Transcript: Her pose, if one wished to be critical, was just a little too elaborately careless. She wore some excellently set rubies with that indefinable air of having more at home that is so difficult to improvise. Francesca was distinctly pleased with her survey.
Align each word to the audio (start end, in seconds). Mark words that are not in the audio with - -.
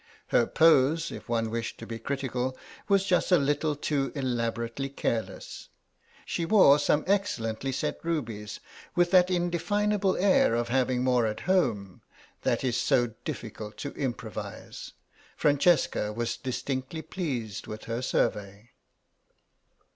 Her 0.29 0.47
pose, 0.47 1.11
if 1.11 1.29
one 1.29 1.51
wished 1.51 1.77
to 1.77 1.85
be 1.85 1.99
critical, 1.99 2.57
was 2.87 3.05
just 3.05 3.31
a 3.31 3.37
little 3.37 3.75
too 3.75 4.11
elaborately 4.15 4.89
careless. 4.89 5.69
She 6.25 6.43
wore 6.43 6.79
some 6.79 7.03
excellently 7.05 7.71
set 7.71 7.99
rubies 8.01 8.59
with 8.95 9.11
that 9.11 9.29
indefinable 9.29 10.17
air 10.17 10.55
of 10.55 10.69
having 10.69 11.03
more 11.03 11.27
at 11.27 11.41
home 11.41 12.01
that 12.41 12.63
is 12.63 12.77
so 12.77 13.13
difficult 13.25 13.77
to 13.77 13.93
improvise. 13.93 14.93
Francesca 15.37 16.11
was 16.11 16.35
distinctly 16.35 17.03
pleased 17.03 17.67
with 17.67 17.83
her 17.83 18.01
survey. 18.01 18.71